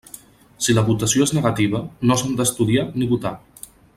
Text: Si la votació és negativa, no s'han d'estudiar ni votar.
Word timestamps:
Si 0.67 0.73
la 0.77 0.83
votació 0.87 1.27
és 1.29 1.33
negativa, 1.39 1.83
no 2.11 2.19
s'han 2.21 2.35
d'estudiar 2.41 2.89
ni 3.03 3.13
votar. 3.15 3.37